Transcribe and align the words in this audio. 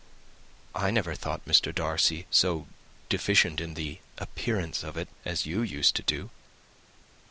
"I 0.73 0.89
never 0.89 1.13
thought 1.13 1.45
Mr. 1.45 1.71
Darcy 1.75 2.25
so 2.31 2.65
deficient 3.07 3.61
in 3.61 3.75
the 3.75 3.99
appearance 4.17 4.81
of 4.81 4.97
it 4.97 5.09
as 5.25 5.45
you 5.45 5.61
used 5.61 5.95
to 5.95 6.01
do." 6.01 6.31